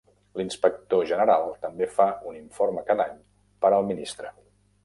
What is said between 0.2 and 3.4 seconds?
L'inspector general també fa un informe cada any